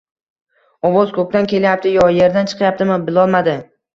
Ovoz 0.89 1.11
ko‘kdan 1.17 1.49
kelyapti 1.51 1.91
yo 1.97 2.07
yerdan 2.15 2.51
chiqyaptimi, 2.53 2.99
bilolmadi. 3.11 3.57